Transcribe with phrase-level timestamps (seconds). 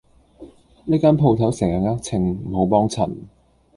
[0.85, 3.07] 呢間舖頭成日呃秤，唔好幫襯